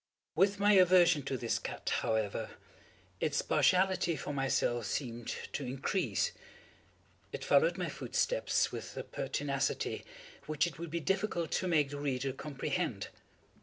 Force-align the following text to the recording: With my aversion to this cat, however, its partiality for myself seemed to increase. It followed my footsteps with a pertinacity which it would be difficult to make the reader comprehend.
With 0.33 0.59
my 0.59 0.71
aversion 0.73 1.21
to 1.25 1.37
this 1.37 1.59
cat, 1.59 1.87
however, 1.99 2.49
its 3.19 3.43
partiality 3.43 4.15
for 4.15 4.33
myself 4.33 4.87
seemed 4.87 5.27
to 5.53 5.63
increase. 5.63 6.31
It 7.31 7.45
followed 7.45 7.77
my 7.77 7.87
footsteps 7.87 8.71
with 8.71 8.97
a 8.97 9.03
pertinacity 9.03 10.03
which 10.47 10.65
it 10.65 10.79
would 10.79 10.89
be 10.89 11.01
difficult 11.01 11.51
to 11.51 11.67
make 11.67 11.91
the 11.91 11.99
reader 11.99 12.33
comprehend. 12.33 13.09